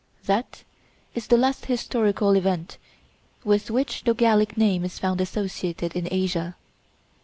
[0.25, 0.63] That
[1.13, 2.79] is the last historical event
[3.43, 6.55] with which the Gallic name is found associated in Asia.